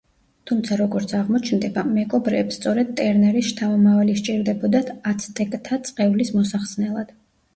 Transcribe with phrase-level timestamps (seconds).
[0.49, 7.13] თუმცა, როგორც აღმოჩნდება, მეკობრეებს სწორედ ტერნერის შთამომავალი სჭირდებოდათ აცტეკთა წყევლის მოსახსნელად.